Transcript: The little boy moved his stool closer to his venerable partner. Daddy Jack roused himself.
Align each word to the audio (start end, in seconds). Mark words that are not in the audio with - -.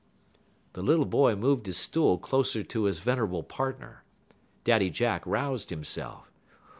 The 0.73 0.81
little 0.81 1.05
boy 1.05 1.35
moved 1.35 1.67
his 1.67 1.77
stool 1.77 2.17
closer 2.17 2.63
to 2.63 2.85
his 2.85 3.01
venerable 3.01 3.43
partner. 3.43 4.03
Daddy 4.63 4.89
Jack 4.89 5.21
roused 5.27 5.69
himself. 5.69 6.31